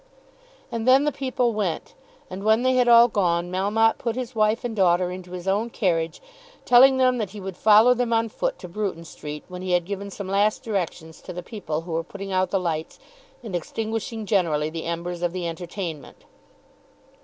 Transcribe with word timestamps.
And 0.71 0.87
then 0.87 1.03
the 1.03 1.11
people 1.11 1.53
went, 1.53 1.93
and 2.27 2.43
when 2.43 2.63
they 2.63 2.73
had 2.73 2.87
all 2.87 3.07
gone 3.07 3.51
Melmotte 3.51 3.99
put 3.99 4.15
his 4.15 4.33
wife 4.33 4.63
and 4.65 4.75
daughter 4.75 5.11
into 5.11 5.33
his 5.33 5.47
own 5.47 5.69
carriage, 5.69 6.23
telling 6.65 6.97
them 6.97 7.19
that 7.19 7.29
he 7.29 7.39
would 7.39 7.55
follow 7.55 7.93
them 7.93 8.11
on 8.11 8.27
foot 8.27 8.57
to 8.57 8.67
Bruton 8.67 9.05
Street 9.05 9.43
when 9.47 9.61
he 9.61 9.73
had 9.73 9.85
given 9.85 10.09
some 10.09 10.27
last 10.27 10.63
directions 10.63 11.21
to 11.21 11.33
the 11.33 11.43
people 11.43 11.81
who 11.81 11.91
were 11.91 12.03
putting 12.03 12.31
out 12.31 12.49
the 12.49 12.59
lights, 12.59 12.97
and 13.43 13.55
extinguishing 13.55 14.25
generally 14.25 14.71
the 14.71 14.85
embers 14.85 15.21
of 15.21 15.33
the 15.33 15.47
entertainment. 15.47 16.25